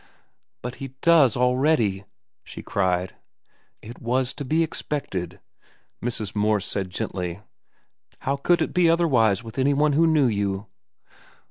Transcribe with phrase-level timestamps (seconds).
[0.63, 2.05] "But he does—already,"
[2.43, 3.13] she cried.
[3.83, 5.39] "It was to be expected,"
[6.01, 6.33] Mrs.
[6.35, 7.41] Morse said gently.
[8.21, 10.65] "How could it be otherwise with any one who knew you?"